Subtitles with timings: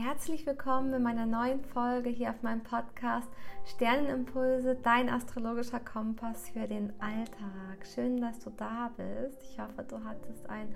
[0.00, 3.28] Herzlich willkommen in meiner neuen Folge hier auf meinem Podcast
[3.64, 7.84] Sternenimpulse, dein astrologischer Kompass für den Alltag.
[7.84, 9.42] Schön, dass du da bist.
[9.42, 10.72] Ich hoffe, du hattest einen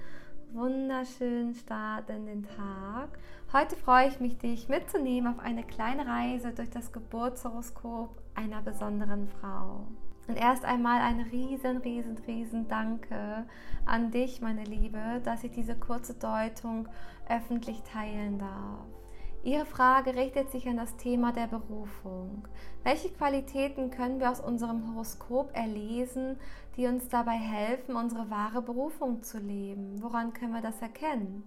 [0.52, 3.16] wunderschönen Start in den Tag.
[3.52, 9.28] Heute freue ich mich, dich mitzunehmen auf eine kleine Reise durch das Geburtshoroskop einer besonderen
[9.28, 9.86] Frau.
[10.26, 13.46] Und erst einmal ein riesen, riesen, riesen Danke
[13.86, 16.88] an dich, meine Liebe, dass ich diese kurze Deutung
[17.28, 19.01] öffentlich teilen darf.
[19.44, 22.46] Ihre Frage richtet sich an das Thema der Berufung.
[22.84, 26.36] Welche Qualitäten können wir aus unserem Horoskop erlesen,
[26.76, 30.00] die uns dabei helfen, unsere wahre Berufung zu leben?
[30.00, 31.42] Woran können wir das erkennen?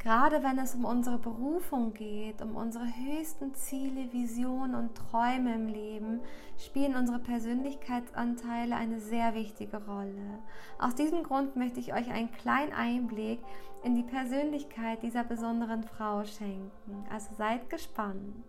[0.00, 5.68] Gerade wenn es um unsere Berufung geht, um unsere höchsten Ziele, Visionen und Träume im
[5.68, 6.20] Leben,
[6.58, 10.40] spielen unsere Persönlichkeitsanteile eine sehr wichtige Rolle.
[10.78, 13.38] Aus diesem Grund möchte ich euch einen kleinen Einblick
[13.84, 17.04] in die Persönlichkeit dieser besonderen Frau schenken.
[17.10, 18.44] Also seid gespannt.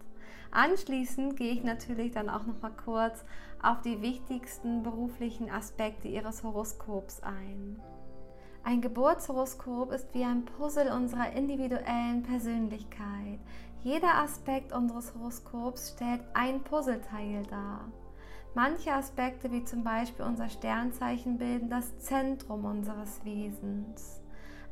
[0.51, 3.25] Anschließend gehe ich natürlich dann auch noch mal kurz
[3.61, 7.81] auf die wichtigsten beruflichen Aspekte ihres Horoskops ein.
[8.63, 13.39] Ein Geburtshoroskop ist wie ein Puzzle unserer individuellen Persönlichkeit.
[13.83, 17.91] Jeder Aspekt unseres Horoskops stellt ein Puzzleteil dar.
[18.55, 24.21] Manche Aspekte, wie zum Beispiel unser Sternzeichen, bilden das Zentrum unseres Wesens.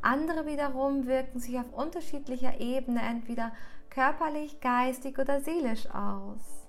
[0.03, 3.51] Andere wiederum wirken sich auf unterschiedlicher Ebene entweder
[3.89, 6.67] körperlich, geistig oder seelisch aus.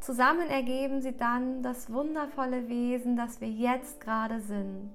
[0.00, 4.92] Zusammen ergeben sie dann das wundervolle Wesen, das wir jetzt gerade sind.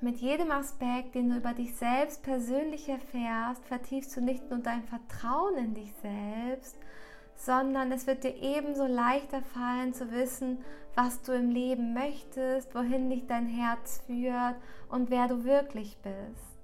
[0.00, 4.82] Mit jedem Aspekt, den du über dich selbst persönlich erfährst, vertiefst du nicht nur dein
[4.82, 6.76] Vertrauen in dich selbst,
[7.34, 10.58] sondern es wird dir ebenso leichter fallen zu wissen,
[10.94, 14.56] was du im Leben möchtest, wohin dich dein Herz führt
[14.88, 16.55] und wer du wirklich bist.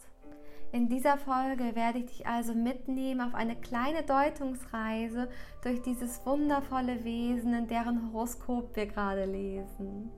[0.73, 5.29] In dieser Folge werde ich dich also mitnehmen auf eine kleine Deutungsreise
[5.63, 10.11] durch dieses wundervolle Wesen, in deren Horoskop wir gerade lesen.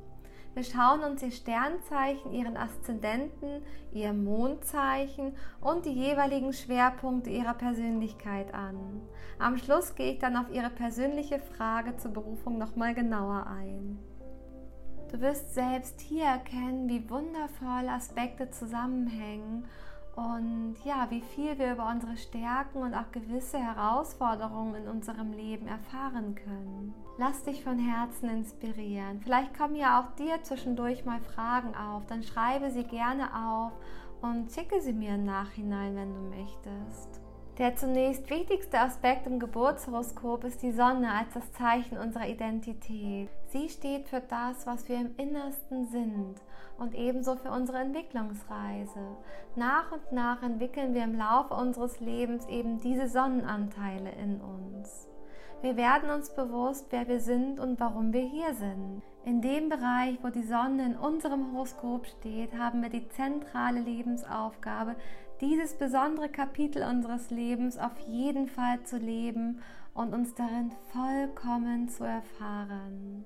[0.55, 3.63] Wir schauen uns ihr Sternzeichen, ihren Aszendenten,
[3.93, 9.01] ihr Mondzeichen und die jeweiligen Schwerpunkte ihrer Persönlichkeit an.
[9.41, 13.99] Am Schluss gehe ich dann auf ihre persönliche Frage zur Berufung nochmal genauer ein.
[15.11, 19.65] Du wirst selbst hier erkennen, wie wundervoll Aspekte zusammenhängen
[20.17, 25.67] und ja, wie viel wir über unsere Stärken und auch gewisse Herausforderungen in unserem Leben
[25.67, 26.95] erfahren können.
[27.19, 29.21] Lass dich von Herzen inspirieren.
[29.21, 33.73] Vielleicht kommen ja auch dir zwischendurch mal Fragen auf, dann schreibe sie gerne auf
[34.23, 37.24] und schicke sie mir im Nachhinein, wenn du möchtest.
[37.59, 43.29] Der zunächst wichtigste Aspekt im Geburtshoroskop ist die Sonne als das Zeichen unserer Identität.
[43.53, 46.35] Sie steht für das, was wir im Innersten sind
[46.79, 49.17] und ebenso für unsere Entwicklungsreise.
[49.55, 55.09] Nach und nach entwickeln wir im Laufe unseres Lebens eben diese Sonnenanteile in uns.
[55.63, 59.01] Wir werden uns bewusst, wer wir sind und warum wir hier sind.
[59.25, 64.97] In dem Bereich, wo die Sonne in unserem Horoskop steht, haben wir die zentrale Lebensaufgabe,
[65.41, 69.61] dieses besondere Kapitel unseres Lebens auf jeden Fall zu leben
[69.93, 73.25] und uns darin vollkommen zu erfahren.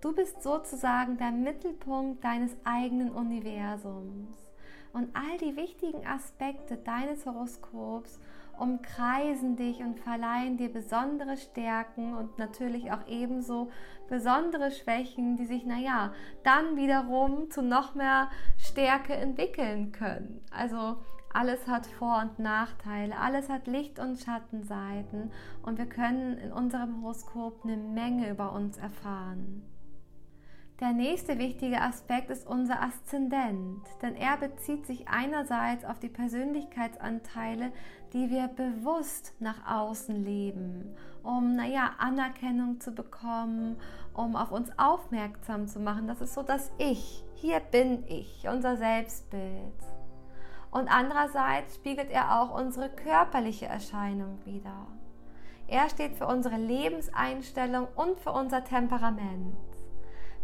[0.00, 4.50] Du bist sozusagen der Mittelpunkt deines eigenen Universums.
[4.92, 8.18] Und all die wichtigen Aspekte deines Horoskops
[8.58, 13.70] umkreisen dich und verleihen dir besondere Stärken und natürlich auch ebenso
[14.08, 16.12] besondere Schwächen, die sich, naja,
[16.42, 20.44] dann wiederum zu noch mehr Stärke entwickeln können.
[20.50, 20.96] Also
[21.32, 25.30] alles hat Vor- und Nachteile, alles hat Licht- und Schattenseiten
[25.62, 29.62] und wir können in unserem Horoskop eine Menge über uns erfahren.
[30.80, 37.70] Der nächste wichtige Aspekt ist unser Aszendent, denn er bezieht sich einerseits auf die Persönlichkeitsanteile,
[38.14, 43.76] die wir bewusst nach außen leben, um naja, Anerkennung zu bekommen,
[44.14, 46.08] um auf uns aufmerksam zu machen.
[46.08, 47.24] Das ist so das Ich.
[47.34, 49.89] Hier bin ich, unser Selbstbild.
[50.70, 54.86] Und andererseits spiegelt er auch unsere körperliche Erscheinung wider.
[55.66, 59.56] Er steht für unsere Lebenseinstellung und für unser Temperament.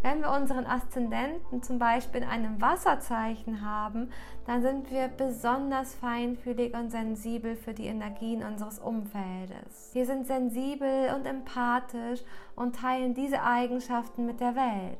[0.02, 4.10] Wenn wir unseren Aszendenten zum Beispiel in einem Wasserzeichen haben,
[4.46, 9.90] dann sind wir besonders feinfühlig und sensibel für die Energien unseres Umfeldes.
[9.94, 12.20] Wir sind sensibel und empathisch
[12.54, 14.98] und teilen diese Eigenschaften mit der Welt.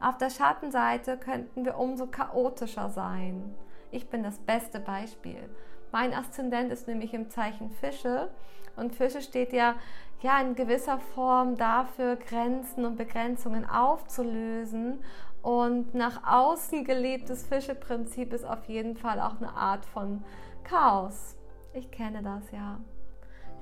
[0.00, 3.54] Auf der Schattenseite könnten wir umso chaotischer sein.
[3.96, 5.48] Ich bin das beste Beispiel.
[5.90, 8.28] Mein Aszendent ist nämlich im Zeichen Fische
[8.76, 9.76] und Fische steht ja
[10.20, 15.02] ja in gewisser Form dafür, Grenzen und Begrenzungen aufzulösen.
[15.40, 20.22] Und nach außen gelebtes Fischeprinzip ist auf jeden Fall auch eine Art von
[20.62, 21.34] Chaos.
[21.72, 22.78] Ich kenne das ja.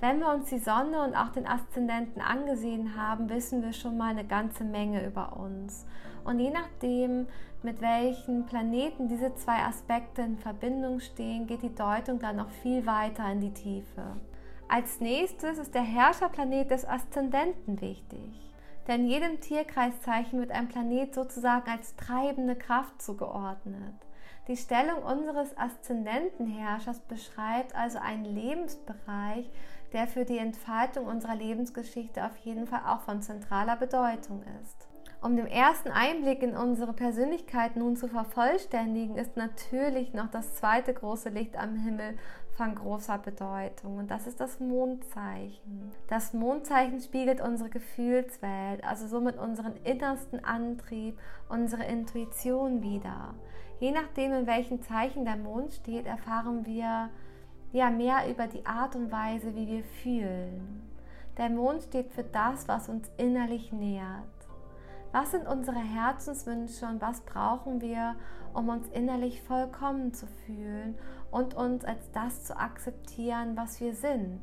[0.00, 4.10] Wenn wir uns die Sonne und auch den Aszendenten angesehen haben, wissen wir schon mal
[4.10, 5.86] eine ganze Menge über uns.
[6.24, 7.28] Und je nachdem,
[7.64, 12.86] mit welchen Planeten diese zwei Aspekte in Verbindung stehen, geht die Deutung dann noch viel
[12.86, 14.16] weiter in die Tiefe.
[14.68, 18.52] Als nächstes ist der Herrscherplanet des Aszendenten wichtig.
[18.86, 23.94] Denn jedem Tierkreiszeichen wird ein Planet sozusagen als treibende Kraft zugeordnet.
[24.46, 29.50] Die Stellung unseres Aszendentenherrschers beschreibt also einen Lebensbereich,
[29.94, 34.93] der für die Entfaltung unserer Lebensgeschichte auf jeden Fall auch von zentraler Bedeutung ist.
[35.24, 40.92] Um den ersten Einblick in unsere Persönlichkeit nun zu vervollständigen, ist natürlich noch das zweite
[40.92, 42.18] große Licht am Himmel
[42.58, 45.90] von großer Bedeutung und das ist das Mondzeichen.
[46.08, 51.18] Das Mondzeichen spiegelt unsere Gefühlswelt, also somit unseren innersten Antrieb,
[51.48, 53.32] unsere Intuition wider.
[53.80, 57.08] Je nachdem, in welchem Zeichen der Mond steht, erfahren wir
[57.72, 60.82] ja mehr über die Art und Weise, wie wir fühlen.
[61.38, 64.33] Der Mond steht für das, was uns innerlich nährt.
[65.14, 68.16] Was sind unsere Herzenswünsche und was brauchen wir,
[68.52, 70.98] um uns innerlich vollkommen zu fühlen
[71.30, 74.42] und uns als das zu akzeptieren, was wir sind?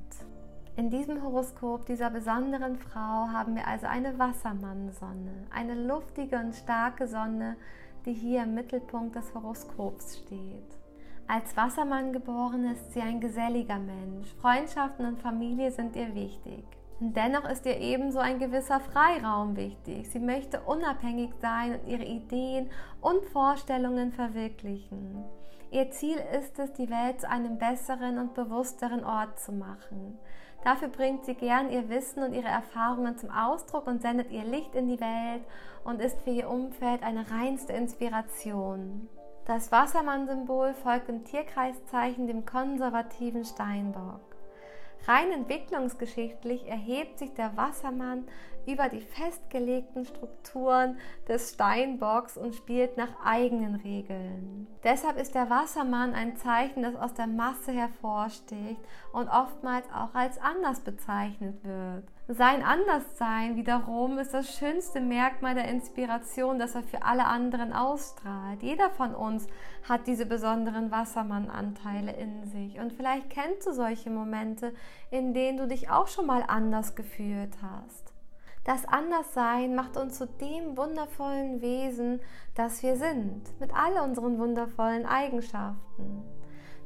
[0.77, 7.06] In diesem Horoskop dieser besonderen Frau haben wir also eine Wassermannsonne, eine luftige und starke
[7.06, 7.57] Sonne,
[8.06, 10.79] die hier im Mittelpunkt des Horoskops steht.
[11.27, 14.33] Als Wassermann geboren ist sie ein geselliger Mensch.
[14.35, 16.63] Freundschaften und Familie sind ihr wichtig.
[17.03, 20.07] Dennoch ist ihr ebenso ein gewisser Freiraum wichtig.
[20.12, 22.69] Sie möchte unabhängig sein und ihre Ideen
[23.01, 25.25] und Vorstellungen verwirklichen.
[25.71, 30.19] Ihr Ziel ist es, die Welt zu einem besseren und bewussteren Ort zu machen.
[30.63, 34.75] Dafür bringt sie gern ihr Wissen und ihre Erfahrungen zum Ausdruck und sendet ihr Licht
[34.75, 35.44] in die Welt
[35.83, 39.09] und ist für ihr Umfeld eine reinste Inspiration.
[39.45, 44.31] Das Wassermann-Symbol folgt im Tierkreiszeichen dem konservativen Steinbock.
[45.07, 48.27] Rein entwicklungsgeschichtlich erhebt sich der Wassermann
[48.66, 50.98] über die festgelegten Strukturen
[51.28, 54.68] des Steinbocks und spielt nach eigenen Regeln.
[54.84, 58.81] Deshalb ist der Wassermann ein Zeichen, das aus der Masse hervorsticht
[59.13, 62.04] und oftmals auch als anders bezeichnet wird.
[62.28, 68.63] Sein Anderssein wiederum ist das schönste Merkmal der Inspiration, das er für alle anderen ausstrahlt.
[68.63, 69.48] Jeder von uns
[69.90, 72.80] hat diese besonderen Wassermann-Anteile in sich.
[72.80, 74.74] Und vielleicht kennst du solche Momente,
[75.10, 78.11] in denen du dich auch schon mal anders gefühlt hast.
[78.63, 82.19] Das Anderssein macht uns zu dem wundervollen Wesen,
[82.54, 86.24] das wir sind, mit all unseren wundervollen Eigenschaften.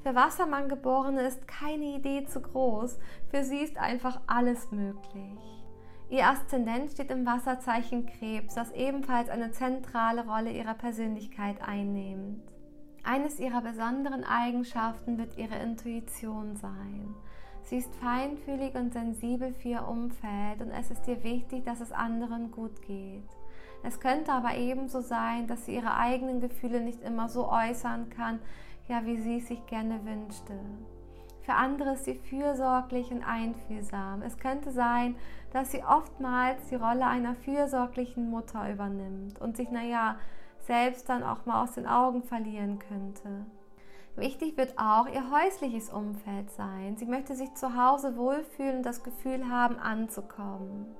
[0.01, 2.97] Für Wassermann geborene ist keine Idee zu groß,
[3.29, 5.39] für sie ist einfach alles möglich.
[6.09, 12.43] Ihr Aszendent steht im Wasserzeichen Krebs, das ebenfalls eine zentrale Rolle ihrer Persönlichkeit einnimmt.
[13.03, 17.15] Eines ihrer besonderen Eigenschaften wird ihre Intuition sein.
[17.65, 21.91] Sie ist feinfühlig und sensibel für ihr Umfeld und es ist ihr wichtig, dass es
[21.91, 23.27] anderen gut geht.
[23.83, 28.39] Es könnte aber ebenso sein, dass sie ihre eigenen Gefühle nicht immer so äußern kann,
[28.87, 30.53] ja, wie sie es sich gerne wünschte.
[31.41, 34.21] Für andere ist sie fürsorglich und einfühlsam.
[34.21, 35.15] Es könnte sein,
[35.51, 40.17] dass sie oftmals die Rolle einer fürsorglichen Mutter übernimmt und sich, naja,
[40.59, 43.45] selbst dann auch mal aus den Augen verlieren könnte.
[44.15, 46.95] Wichtig wird auch ihr häusliches Umfeld sein.
[46.97, 50.95] Sie möchte sich zu Hause wohlfühlen und das Gefühl haben, anzukommen.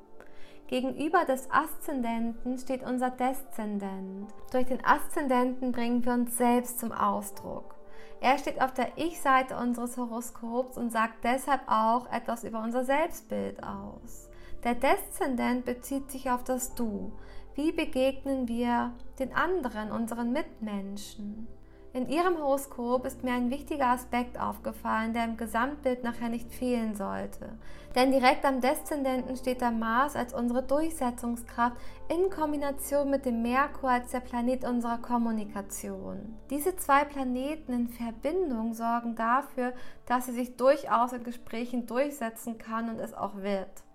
[0.68, 4.34] Gegenüber des Aszendenten steht unser Deszendent.
[4.52, 7.76] Durch den Aszendenten bringen wir uns selbst zum Ausdruck.
[8.20, 13.62] Er steht auf der Ich-Seite unseres Horoskops und sagt deshalb auch etwas über unser Selbstbild
[13.64, 14.30] aus.
[14.64, 17.12] Der Deszendent bezieht sich auf das Du.
[17.54, 21.48] Wie begegnen wir den anderen, unseren Mitmenschen?
[21.96, 26.94] In Ihrem Horoskop ist mir ein wichtiger Aspekt aufgefallen, der im Gesamtbild nachher nicht fehlen
[26.94, 27.58] sollte.
[27.96, 31.78] Denn direkt am Deszendenten steht der Mars als unsere Durchsetzungskraft
[32.10, 36.36] in Kombination mit dem Merkur als der Planet unserer Kommunikation.
[36.50, 39.72] Diese zwei Planeten in Verbindung sorgen dafür,
[40.06, 43.86] dass sie sich durchaus in Gesprächen durchsetzen kann und es auch wird.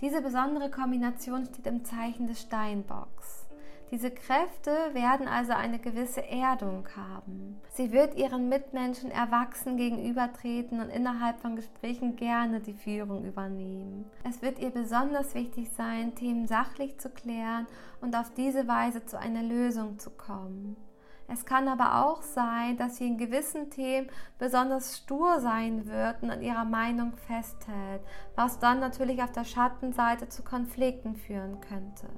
[0.00, 3.47] Diese besondere Kombination steht im Zeichen des Steinbocks.
[3.90, 7.58] Diese Kräfte werden also eine gewisse Erdung haben.
[7.70, 14.04] Sie wird ihren Mitmenschen erwachsen gegenübertreten und innerhalb von Gesprächen gerne die Führung übernehmen.
[14.28, 17.66] Es wird ihr besonders wichtig sein, Themen sachlich zu klären
[18.02, 20.76] und auf diese Weise zu einer Lösung zu kommen.
[21.30, 26.30] Es kann aber auch sein, dass sie in gewissen Themen besonders stur sein wird und
[26.30, 28.02] an ihrer Meinung festhält,
[28.34, 32.08] was dann natürlich auf der Schattenseite zu Konflikten führen könnte.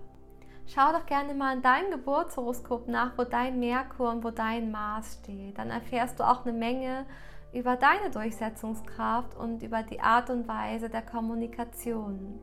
[0.72, 5.18] Schau doch gerne mal in deinem Geburtshoroskop nach, wo dein Merkur und wo dein Mars
[5.20, 5.58] steht.
[5.58, 7.06] Dann erfährst du auch eine Menge
[7.52, 12.38] über deine Durchsetzungskraft und über die Art und Weise der Kommunikation.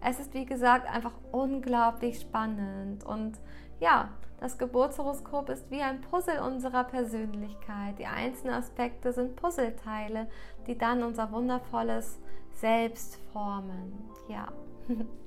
[0.00, 3.38] Es ist wie gesagt einfach unglaublich spannend und
[3.78, 4.08] ja,
[4.40, 7.98] das Geburtshoroskop ist wie ein Puzzle unserer Persönlichkeit.
[7.98, 10.28] Die einzelnen Aspekte sind Puzzleteile,
[10.66, 12.22] die dann unser wundervolles
[12.54, 14.08] Selbst formen.
[14.28, 14.48] Ja.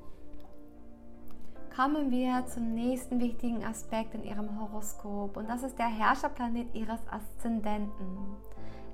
[1.79, 6.99] Kommen wir zum nächsten wichtigen Aspekt in Ihrem Horoskop und das ist der Herrscherplanet Ihres
[7.09, 8.17] Aszendenten.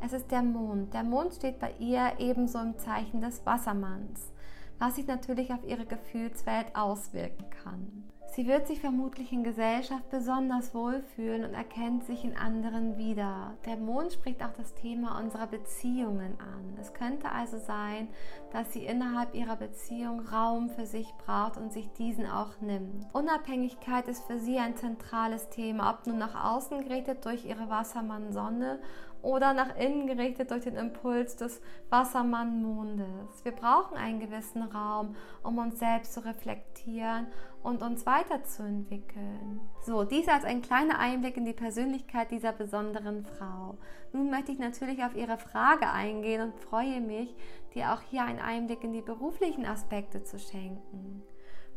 [0.05, 0.93] Es ist der Mond.
[0.93, 4.31] Der Mond steht bei ihr ebenso im Zeichen des Wassermanns,
[4.79, 8.05] was sich natürlich auf ihre Gefühlswelt auswirken kann.
[8.35, 13.53] Sie wird sich vermutlich in Gesellschaft besonders wohlfühlen und erkennt sich in anderen wieder.
[13.65, 16.77] Der Mond spricht auch das Thema unserer Beziehungen an.
[16.77, 18.09] Es könnte also sein,
[18.51, 23.05] dass sie innerhalb ihrer Beziehung Raum für sich braucht und sich diesen auch nimmt.
[23.13, 28.79] Unabhängigkeit ist für sie ein zentrales Thema, ob nun nach außen gerichtet durch ihre Wassermann-Sonne
[29.25, 33.43] oder nach innen gerichtet durch den Impuls des Wassermann-Mondes.
[33.43, 37.27] Wir brauchen einen gewissen Raum, um uns selbst zu reflektieren
[37.63, 39.59] und uns weiterzuentwickeln.
[39.81, 43.77] So, dies als ein kleiner Einblick in die Persönlichkeit dieser besonderen Frau.
[44.13, 47.35] Nun möchte ich natürlich auf Ihre Frage eingehen und freue mich,
[47.73, 51.23] dir auch hier einen Einblick in die beruflichen Aspekte zu schenken.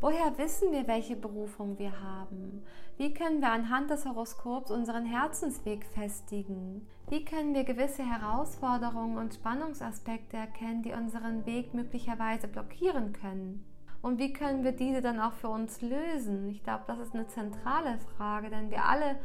[0.01, 2.63] Woher wissen wir, welche Berufung wir haben?
[2.99, 6.87] Wie können wir anhand des Horoskops unseren Herzensweg festigen?
[7.09, 13.65] Wie können wir gewisse Herausforderungen und Spannungsaspekte erkennen, die unseren Weg möglicherweise blockieren können?
[14.01, 16.49] Und wie können wir diese dann auch für uns lösen?
[16.49, 19.17] Ich glaube, das ist eine zentrale Frage, denn wir alle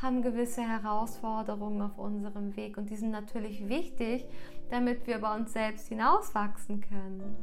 [0.00, 4.24] haben gewisse Herausforderungen auf unserem Weg und die sind natürlich wichtig,
[4.70, 7.36] damit wir über uns selbst hinauswachsen können.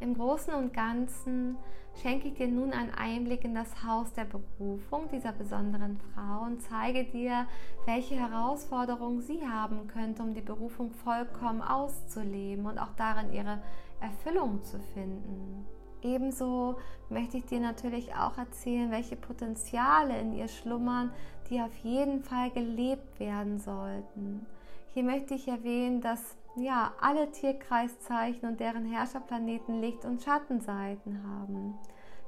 [0.00, 1.56] Im Großen und Ganzen
[2.00, 6.60] schenke ich dir nun einen Einblick in das Haus der Berufung dieser besonderen Frau und
[6.62, 7.46] zeige dir,
[7.86, 13.60] welche Herausforderungen sie haben könnte, um die Berufung vollkommen auszuleben und auch darin ihre
[14.00, 15.66] Erfüllung zu finden.
[16.02, 16.76] Ebenso
[17.08, 21.10] möchte ich dir natürlich auch erzählen, welche Potenziale in ihr schlummern,
[21.48, 24.46] die auf jeden Fall gelebt werden sollten.
[24.94, 31.74] Hier möchte ich erwähnen, dass ja, alle Tierkreiszeichen und deren Herrscherplaneten Licht- und Schattenseiten haben.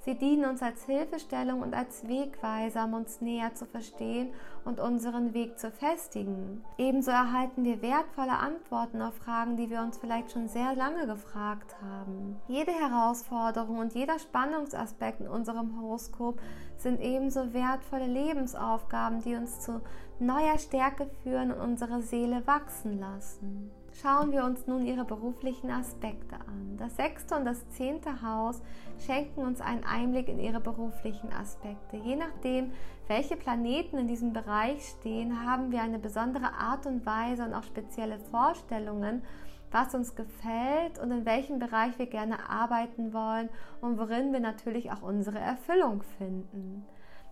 [0.06, 4.32] Sie dienen uns als Hilfestellung und als Wegweiser, um uns näher zu verstehen
[4.64, 6.62] und unseren Weg zu festigen.
[6.78, 11.74] Ebenso erhalten wir wertvolle Antworten auf Fragen, die wir uns vielleicht schon sehr lange gefragt
[11.82, 12.36] haben.
[12.46, 16.40] Jede Herausforderung und jeder Spannungsaspekt in unserem Horoskop
[16.76, 19.80] sind ebenso wertvolle Lebensaufgaben, die uns zu
[20.20, 23.72] neuer Stärke führen und unsere Seele wachsen lassen.
[24.02, 26.76] Schauen wir uns nun ihre beruflichen Aspekte an.
[26.76, 28.60] Das sechste und das zehnte Haus
[28.98, 31.96] schenken uns einen Einblick in ihre beruflichen Aspekte.
[31.96, 32.72] Je nachdem,
[33.08, 37.62] welche Planeten in diesem Bereich stehen, haben wir eine besondere Art und Weise und auch
[37.62, 39.22] spezielle Vorstellungen,
[39.70, 43.48] was uns gefällt und in welchem Bereich wir gerne arbeiten wollen
[43.80, 46.84] und worin wir natürlich auch unsere Erfüllung finden.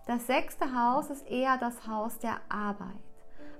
[0.07, 3.04] Das sechste Haus ist eher das Haus der Arbeit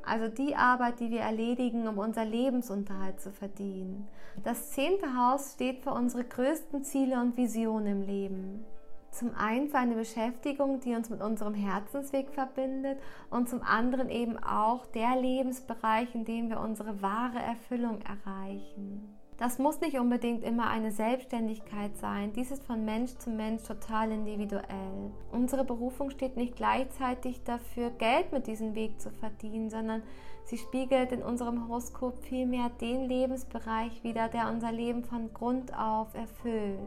[0.06, 4.08] also die Arbeit, die wir erledigen, um unser Lebensunterhalt zu verdienen.
[4.44, 8.66] Das zehnte Haus steht für unsere größten Ziele und Visionen im Leben.
[9.12, 14.38] Zum einen für eine Beschäftigung, die uns mit unserem Herzensweg verbindet und zum anderen eben
[14.38, 19.16] auch der Lebensbereich, in dem wir unsere wahre Erfüllung erreichen.
[19.38, 22.32] Das muss nicht unbedingt immer eine Selbstständigkeit sein.
[22.32, 25.12] Dies ist von Mensch zu Mensch total individuell.
[25.30, 30.04] Unsere Berufung steht nicht gleichzeitig dafür, Geld mit diesem Weg zu verdienen, sondern
[30.46, 36.14] sie spiegelt in unserem Horoskop vielmehr den Lebensbereich wider, der unser Leben von Grund auf
[36.14, 36.80] erfüllt.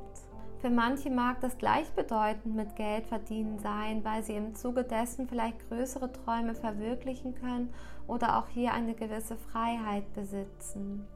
[0.60, 5.68] Für manche mag das gleichbedeutend mit Geld verdienen sein, weil sie im Zuge dessen vielleicht
[5.68, 7.72] größere Träume verwirklichen können
[8.06, 11.06] oder auch hier eine gewisse Freiheit besitzen.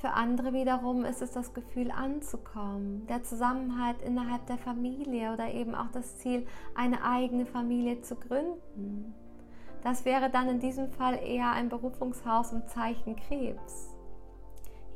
[0.00, 5.74] Für andere wiederum ist es das Gefühl anzukommen, der Zusammenhalt innerhalb der Familie oder eben
[5.74, 9.14] auch das Ziel, eine eigene Familie zu gründen.
[9.84, 13.89] Das wäre dann in diesem Fall eher ein Berufungshaus im Zeichen Krebs.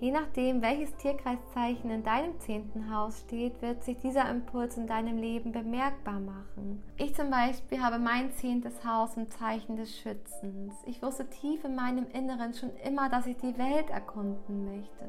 [0.00, 5.18] Je nachdem, welches Tierkreiszeichen in deinem zehnten Haus steht, wird sich dieser Impuls in deinem
[5.18, 6.82] Leben bemerkbar machen.
[6.96, 10.74] Ich zum Beispiel habe mein zehntes Haus im Zeichen des Schützens.
[10.84, 15.08] Ich wusste tief in meinem Inneren schon immer, dass ich die Welt erkunden möchte.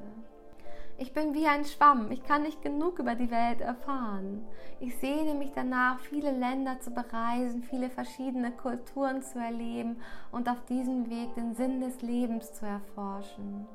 [0.98, 4.46] Ich bin wie ein Schwamm, ich kann nicht genug über die Welt erfahren.
[4.80, 9.98] Ich sehne mich danach, viele Länder zu bereisen, viele verschiedene Kulturen zu erleben
[10.32, 13.68] und auf diesem Weg den Sinn des Lebens zu erforschen.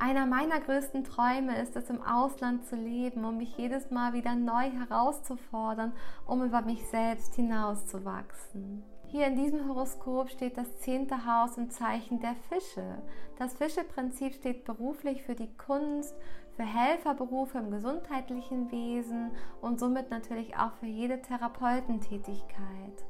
[0.00, 4.36] Einer meiner größten Träume ist es, im Ausland zu leben, um mich jedes Mal wieder
[4.36, 5.92] neu herauszufordern,
[6.24, 8.84] um über mich selbst hinauszuwachsen.
[9.06, 13.02] Hier in diesem Horoskop steht das zehnte Haus im Zeichen der Fische.
[13.38, 16.14] Das Fischeprinzip steht beruflich für die Kunst,
[16.54, 23.04] für Helferberufe im gesundheitlichen Wesen und somit natürlich auch für jede Therapeutentätigkeit.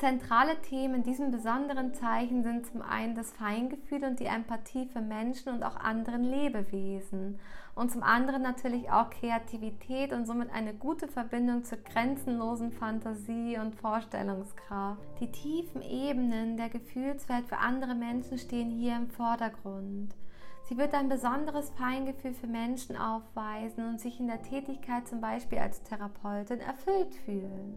[0.00, 5.02] Zentrale Themen in diesem besonderen Zeichen sind zum einen das Feingefühl und die Empathie für
[5.02, 7.38] Menschen und auch anderen Lebewesen
[7.74, 13.74] und zum anderen natürlich auch Kreativität und somit eine gute Verbindung zur grenzenlosen Fantasie und
[13.74, 15.02] Vorstellungskraft.
[15.20, 20.14] Die tiefen Ebenen der Gefühlswelt für andere Menschen stehen hier im Vordergrund.
[20.62, 25.58] Sie wird ein besonderes Feingefühl für Menschen aufweisen und sich in der Tätigkeit zum Beispiel
[25.58, 27.74] als Therapeutin erfüllt fühlen.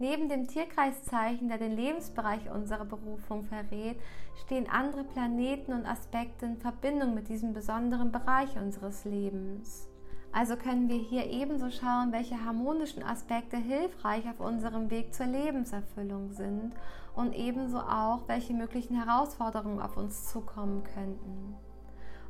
[0.00, 4.00] Neben dem Tierkreiszeichen, der den Lebensbereich unserer Berufung verrät,
[4.34, 9.90] stehen andere Planeten und Aspekte in Verbindung mit diesem besonderen Bereich unseres Lebens.
[10.32, 16.32] Also können wir hier ebenso schauen, welche harmonischen Aspekte hilfreich auf unserem Weg zur Lebenserfüllung
[16.32, 16.72] sind
[17.14, 21.56] und ebenso auch, welche möglichen Herausforderungen auf uns zukommen könnten.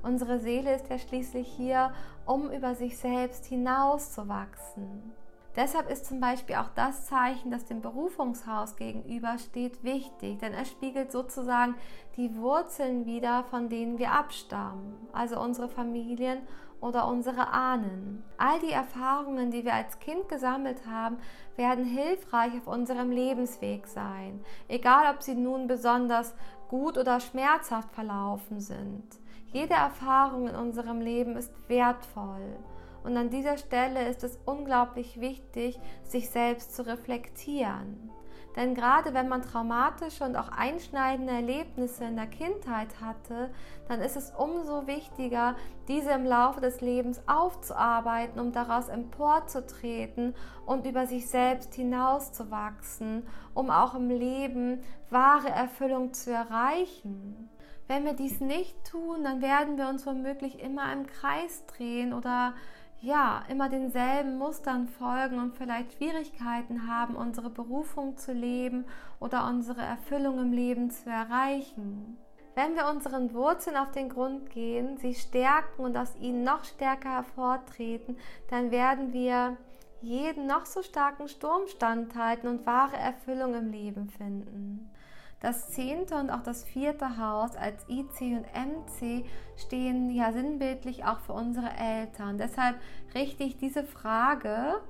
[0.03, 1.93] Unsere Seele ist ja schließlich hier,
[2.27, 5.13] um über sich selbst hinauszuwachsen.
[5.57, 11.11] Deshalb ist zum Beispiel auch das Zeichen, das dem Berufungshaus gegenübersteht, wichtig, denn es spiegelt
[11.11, 11.75] sozusagen
[12.17, 16.39] die Wurzeln wider, von denen wir abstammen, also unsere Familien
[16.81, 18.23] oder unsere Ahnen.
[18.39, 21.19] All die Erfahrungen, die wir als Kind gesammelt haben,
[21.57, 26.35] werden hilfreich auf unserem Lebensweg sein, egal ob sie nun besonders
[26.69, 29.05] gut oder schmerzhaft verlaufen sind.
[29.47, 32.57] Jede Erfahrung in unserem Leben ist wertvoll
[33.05, 38.11] und an dieser Stelle ist es unglaublich wichtig, sich selbst zu reflektieren.
[38.57, 43.51] Denn gerade wenn man traumatische und auch einschneidende Erlebnisse in der Kindheit hatte,
[43.89, 45.55] dann ist es umso wichtiger,
[45.87, 50.35] diese im Laufe des Lebens aufzuarbeiten, um daraus emporzutreten
[50.67, 57.49] und über sich selbst hinauszuwachsen, um auch im Leben wahre Erfüllung zu erreichen.
[57.87, 62.55] Wenn wir dies nicht tun, dann werden wir uns womöglich immer im Kreis drehen oder
[63.03, 68.85] ja, immer denselben Mustern folgen und vielleicht Schwierigkeiten haben, unsere Berufung zu leben
[69.21, 72.19] oder unsere Erfüllung im Leben zu erreichen.
[72.55, 77.11] Wenn wir unseren Wurzeln auf den Grund gehen, sie stärken und aus ihnen noch stärker
[77.11, 78.19] hervortreten,
[78.51, 79.57] dann werden wir
[80.03, 84.91] jeden noch so starken Sturm standhalten und wahre Erfüllung im Leben finden.
[85.41, 89.25] Das zehnte und auch das vierte Haus als IC und MC
[89.57, 92.37] stehen ja sinnbildlich auch für unsere Eltern.
[92.37, 92.77] Deshalb
[93.15, 94.81] richte ich diese Frage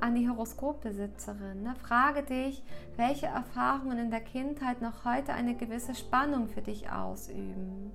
[0.00, 1.62] an die Horoskopbesitzerin.
[1.62, 1.76] Ne?
[1.76, 2.64] Frage dich,
[2.96, 7.92] welche Erfahrungen in der Kindheit noch heute eine gewisse Spannung für dich ausüben.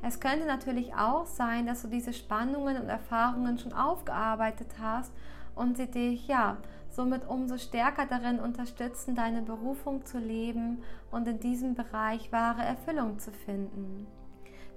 [0.00, 5.12] Es könnte natürlich auch sein, dass du diese Spannungen und Erfahrungen schon aufgearbeitet hast
[5.54, 6.56] und sie dich ja
[6.98, 10.82] somit umso stärker darin unterstützen, deine Berufung zu leben
[11.12, 14.08] und in diesem Bereich wahre Erfüllung zu finden.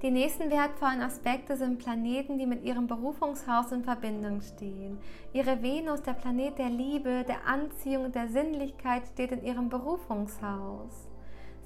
[0.04, 5.00] Die nächsten wertvollen Aspekte sind Planeten, die mit ihrem Berufungshaus in Verbindung stehen.
[5.34, 11.11] Ihre Venus, der Planet der Liebe, der Anziehung und der Sinnlichkeit, steht in ihrem Berufungshaus.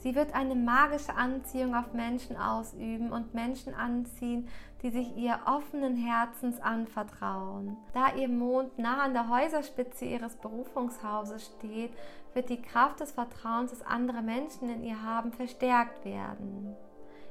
[0.05, 4.47] Sie wird eine magische Anziehung auf Menschen ausüben und Menschen anziehen,
[4.83, 7.75] die sich ihr offenen Herzens anvertrauen.
[7.91, 11.91] Da ihr Mond nah an der Häuserspitze ihres Berufungshauses steht,
[12.35, 16.75] wird die Kraft des Vertrauens, das andere Menschen in ihr haben, verstärkt werden.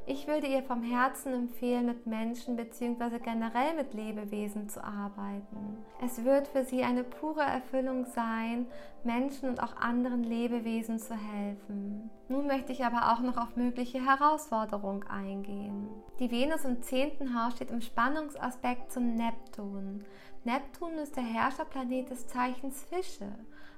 [0.07, 3.19] Ich würde ihr vom Herzen empfehlen, mit Menschen bzw.
[3.21, 5.79] generell mit Lebewesen zu arbeiten.
[6.05, 8.67] Es wird für sie eine pure Erfüllung sein,
[9.03, 12.11] Menschen und auch anderen Lebewesen zu helfen.
[12.29, 15.89] Nun möchte ich aber auch noch auf mögliche Herausforderungen eingehen.
[16.19, 20.05] Die Venus im zehnten Haus steht im Spannungsaspekt zum Neptun.
[20.45, 23.33] Neptun ist der Herrscherplanet des Zeichens Fische.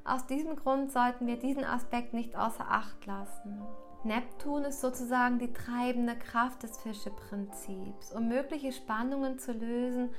[0.05, 3.63] Aus diesem Grund sollten wir diesen Aspekt nicht außer Acht lassen.
[4.07, 8.13] Neptun ist sozusagen die treibende Kraft des Fischeprinzips.
[8.13, 10.11] Um mögliche Spannungen zu lösen,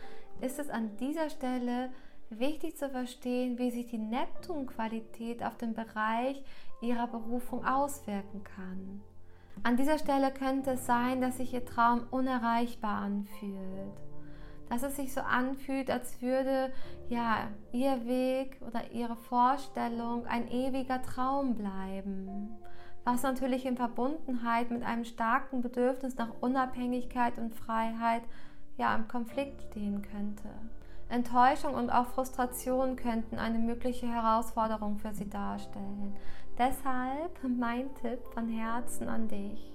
[0.41, 1.89] ist es an dieser Stelle
[2.29, 6.43] wichtig zu verstehen, wie sich die Neptun-Qualität auf den Bereich
[6.81, 9.01] ihrer Berufung auswirken kann.
[9.63, 14.01] An dieser Stelle könnte es sein, dass sich ihr Traum unerreichbar anfühlt.
[14.69, 16.71] Dass es sich so anfühlt, als würde
[17.07, 22.49] ja ihr Weg oder ihre Vorstellung ein ewiger Traum bleiben
[23.07, 28.23] was natürlich in Verbundenheit mit einem starken Bedürfnis nach Unabhängigkeit und Freiheit
[28.75, 30.49] ja im Konflikt stehen könnte.
[31.07, 36.17] Enttäuschung und auch Frustration könnten eine mögliche Herausforderung für sie darstellen.
[36.57, 39.71] Deshalb mein Tipp von Herzen an dich.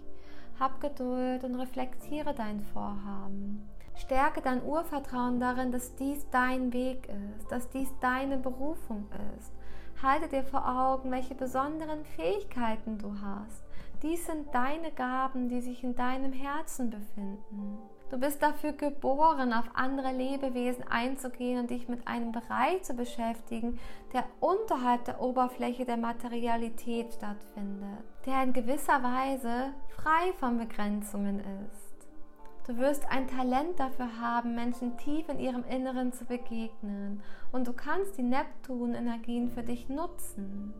[0.60, 3.66] Hab Geduld und reflektiere dein Vorhaben.
[3.94, 9.52] Stärke dein Urvertrauen darin, dass dies dein Weg ist, dass dies deine Berufung ist
[10.00, 13.62] halte dir vor Augen, welche besonderen Fähigkeiten du hast.
[14.02, 17.78] Dies sind deine Gaben, die sich in deinem Herzen befinden.
[18.10, 23.78] Du bist dafür geboren, auf andere Lebewesen einzugehen und dich mit einem Bereich zu beschäftigen,
[24.12, 31.91] der unterhalb der Oberfläche der Materialität stattfindet, der in gewisser Weise frei von Begrenzungen ist.
[32.66, 37.72] Du wirst ein Talent dafür haben, Menschen tief in ihrem Inneren zu begegnen und du
[37.72, 40.72] kannst die Neptun-Energien für dich nutzen.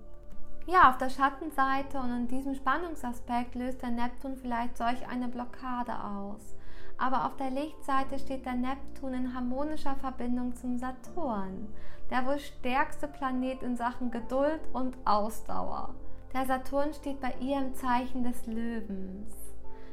[0.67, 5.93] Ja, auf der Schattenseite und in diesem Spannungsaspekt löst der Neptun vielleicht solch eine Blockade
[6.05, 6.55] aus
[7.03, 11.67] aber auf der Lichtseite steht der Neptun in harmonischer Verbindung zum Saturn,
[12.11, 15.97] der wohl stärkste Planet in Sachen Geduld und Ausdauer.
[16.33, 19.42] Der Saturn steht bei ihr im Zeichen des Löwens.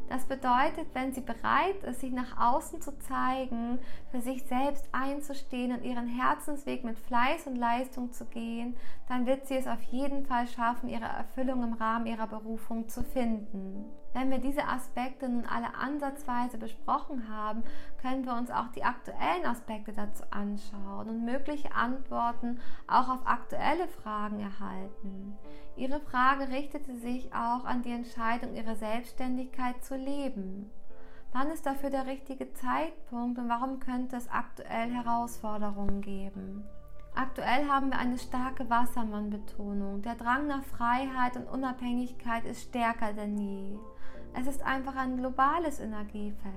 [0.09, 3.77] Das bedeutet, wenn sie bereit ist, sich nach außen zu zeigen,
[4.09, 8.75] für sich selbst einzustehen und ihren Herzensweg mit Fleiß und Leistung zu gehen,
[9.07, 13.03] dann wird sie es auf jeden Fall schaffen, ihre Erfüllung im Rahmen ihrer Berufung zu
[13.03, 13.85] finden.
[14.13, 17.63] Wenn wir diese Aspekte nun alle ansatzweise besprochen haben,
[18.01, 23.87] können wir uns auch die aktuellen Aspekte dazu anschauen und mögliche Antworten auch auf aktuelle
[23.87, 25.37] Fragen erhalten.
[25.75, 30.71] Ihre Frage richtete sich auch an die Entscheidung, ihre Selbstständigkeit zu leben.
[31.31, 36.63] Wann ist dafür der richtige Zeitpunkt und warum könnte es aktuell Herausforderungen geben?
[37.13, 40.01] Aktuell haben wir eine starke Wassermann-Betonung.
[40.01, 43.77] Der Drang nach Freiheit und Unabhängigkeit ist stärker denn je.
[44.33, 46.53] Es ist einfach ein globales Energiefeld.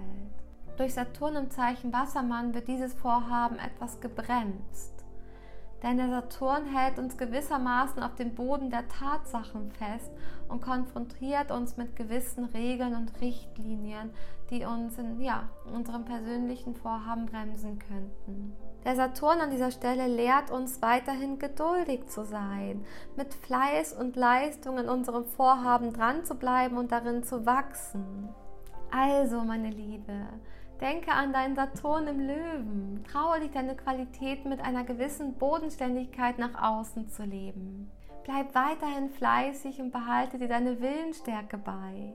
[0.77, 5.05] Durch Saturn im Zeichen Wassermann wird dieses Vorhaben etwas gebremst.
[5.83, 10.13] Denn der Saturn hält uns gewissermaßen auf dem Boden der Tatsachen fest
[10.49, 14.11] und konfrontiert uns mit gewissen Regeln und Richtlinien,
[14.51, 18.55] die uns in ja, unserem persönlichen Vorhaben bremsen könnten.
[18.85, 22.85] Der Saturn an dieser Stelle lehrt uns weiterhin geduldig zu sein,
[23.17, 28.29] mit Fleiß und Leistung in unserem Vorhaben dran zu bleiben und darin zu wachsen.
[28.91, 30.27] Also, meine Liebe,
[30.83, 33.05] Denke an deinen Saturn im Löwen.
[33.05, 37.89] Traue dich, deine Qualität mit einer gewissen Bodenständigkeit nach außen zu leben.
[38.25, 42.15] Bleib weiterhin fleißig und behalte dir deine Willensstärke bei.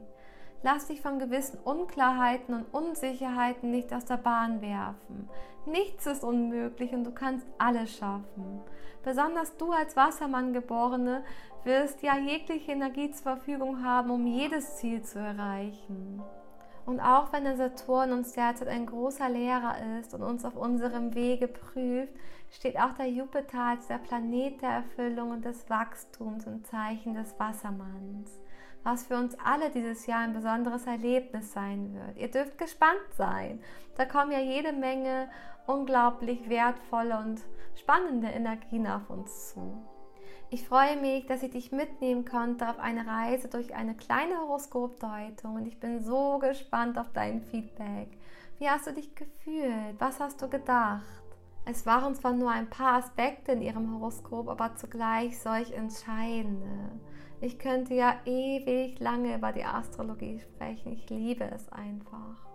[0.63, 5.30] Lass dich von gewissen Unklarheiten und Unsicherheiten nicht aus der Bahn werfen.
[5.65, 8.62] Nichts ist unmöglich und du kannst alles schaffen.
[9.04, 11.24] Besonders du als Wassermann-Geborene
[11.63, 16.22] wirst ja jegliche Energie zur Verfügung haben, um jedes Ziel zu erreichen.
[16.86, 21.13] Und auch wenn der Saturn uns derzeit ein großer Lehrer ist und uns auf unserem
[21.13, 22.13] Wege prüft,
[22.50, 27.38] steht auch der Jupiter als der Planet der Erfüllung und des Wachstums im Zeichen des
[27.38, 28.39] Wassermanns,
[28.88, 32.17] was für uns alle dieses Jahr ein besonderes Erlebnis sein wird.
[32.17, 33.60] Ihr dürft gespannt sein.
[33.97, 35.30] Da kommen ja jede Menge
[35.65, 37.41] unglaublich wertvolle und
[37.76, 39.86] spannende Energien auf uns zu.
[40.50, 45.56] Ich freue mich, dass ich dich mitnehmen konnte auf eine Reise durch eine kleine Horoskopdeutung
[45.56, 48.17] und ich bin so gespannt auf dein Feedback.
[48.58, 50.00] Wie hast du dich gefühlt?
[50.00, 51.04] Was hast du gedacht?
[51.65, 57.02] Es waren zwar nur ein paar Aspekte in ihrem Horoskop, aber zugleich solch entscheidende.
[57.39, 60.93] Ich könnte ja ewig lange über die Astrologie sprechen.
[60.93, 62.47] Ich liebe es einfach.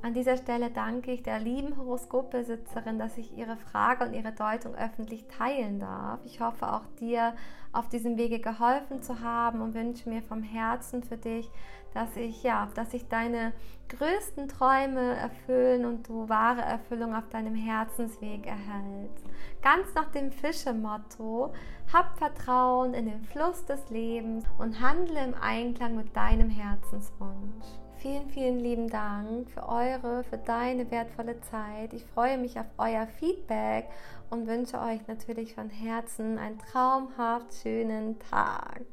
[0.00, 4.74] An dieser Stelle danke ich der lieben Horoskopbesitzerin, dass ich ihre Frage und ihre Deutung
[4.76, 6.20] öffentlich teilen darf.
[6.24, 7.34] Ich hoffe auch dir
[7.72, 11.50] auf diesem Wege geholfen zu haben und wünsche mir vom Herzen für dich,
[11.94, 13.52] dass ich ja, dass sich deine
[13.88, 19.24] größten Träume erfüllen und du wahre Erfüllung auf deinem Herzensweg erhältst.
[19.62, 21.52] Ganz nach dem Fische-Motto:
[21.92, 27.64] Hab Vertrauen in den Fluss des Lebens und handle im Einklang mit deinem Herzenswunsch.
[27.98, 31.92] Vielen, vielen lieben Dank für eure, für deine wertvolle Zeit.
[31.92, 33.88] Ich freue mich auf euer Feedback
[34.30, 38.84] und wünsche euch natürlich von Herzen einen traumhaft schönen Tag.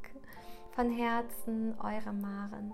[0.72, 2.74] Von Herzen, eure Maren.